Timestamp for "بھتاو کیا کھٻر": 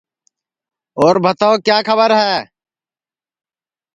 1.23-2.11